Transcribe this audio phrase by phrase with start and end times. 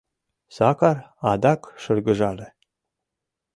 [0.55, 0.97] Сакар
[1.31, 2.47] адак шыргыжале.